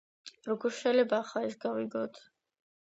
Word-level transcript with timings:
როგორ 0.47 0.73
შეიძლება 0.79 1.19
ახლა 1.21 1.45
ეს 1.51 1.61
გავიგოთ? 1.69 2.23